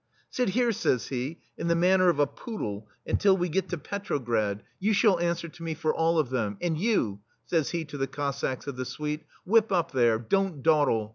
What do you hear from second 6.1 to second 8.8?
of them. And you/* says he to the Cossacks of